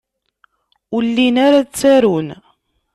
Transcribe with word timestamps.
Ur 0.95 1.01
llin 1.09 1.35
ara 1.45 1.59
ttarun. 1.67 2.27